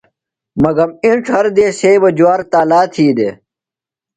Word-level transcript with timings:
مگم 0.63 0.89
اِنڇ 1.03 1.23
ہر 1.33 1.45
دیس 1.57 1.77
یھئی 1.83 1.97
بہ 2.01 2.09
جُوار 2.17 2.39
تالا 2.51 2.81
تھی 2.93 3.05
دےۡ۔ 3.17 3.35